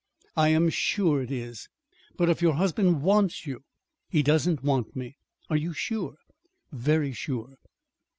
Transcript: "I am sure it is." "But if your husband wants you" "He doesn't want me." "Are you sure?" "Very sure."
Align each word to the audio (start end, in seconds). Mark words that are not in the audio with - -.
"I 0.35 0.47
am 0.49 0.71
sure 0.71 1.21
it 1.21 1.29
is." 1.29 1.69
"But 2.17 2.27
if 2.27 2.41
your 2.41 2.53
husband 2.55 3.03
wants 3.03 3.45
you" 3.45 3.61
"He 4.09 4.23
doesn't 4.23 4.63
want 4.63 4.95
me." 4.95 5.15
"Are 5.47 5.55
you 5.55 5.73
sure?" 5.73 6.17
"Very 6.71 7.13
sure." 7.13 7.57